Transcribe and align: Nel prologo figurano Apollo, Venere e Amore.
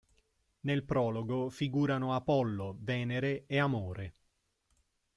Nel 0.61 0.83
prologo 0.83 1.49
figurano 1.51 2.15
Apollo, 2.15 2.75
Venere 2.79 3.45
e 3.45 3.59
Amore. 3.59 4.15